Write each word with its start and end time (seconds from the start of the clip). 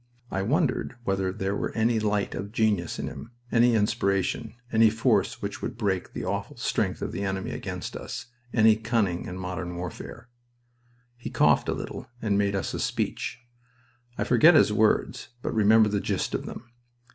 I 0.31 0.41
wondered 0.41 0.95
whether 1.03 1.31
there 1.31 1.55
were 1.55 1.71
any 1.73 1.99
light 1.99 2.33
of 2.33 2.51
genius 2.51 2.97
in 2.97 3.05
him 3.07 3.33
any 3.51 3.75
inspiration, 3.75 4.55
any 4.71 4.89
force 4.89 5.43
which 5.43 5.61
would 5.61 5.77
break 5.77 6.13
the 6.13 6.25
awful 6.25 6.57
strength 6.57 7.03
of 7.03 7.11
the 7.11 7.23
enemy 7.23 7.51
against 7.51 7.95
us, 7.95 8.25
any 8.51 8.77
cunning 8.77 9.25
in 9.25 9.37
modern 9.37 9.75
warfare. 9.75 10.27
He 11.17 11.29
coughed 11.29 11.69
a 11.69 11.73
little, 11.75 12.09
and 12.19 12.35
made 12.35 12.55
us 12.55 12.73
a 12.73 12.79
speech. 12.79 13.41
I 14.17 14.23
forget 14.23 14.55
his 14.55 14.73
words, 14.73 15.27
but 15.43 15.53
remember 15.53 15.87
the 15.87 16.01
gist 16.01 16.33
of 16.33 16.47
them. 16.47 16.65